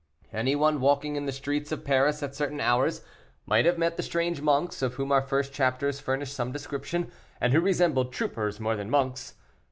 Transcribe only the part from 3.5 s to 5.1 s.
have met the strange monks, of